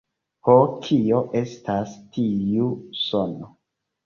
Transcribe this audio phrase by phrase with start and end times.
[0.47, 0.53] Ho,
[0.85, 2.71] kio estas tiu
[3.03, 3.53] sono?